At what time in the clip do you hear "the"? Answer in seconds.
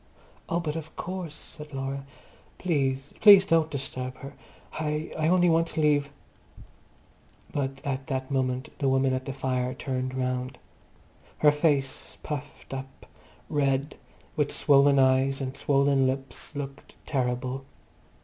8.79-8.89, 9.25-9.31